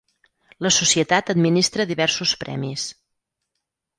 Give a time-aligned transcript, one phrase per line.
[0.67, 2.87] La societat administra diversos premis.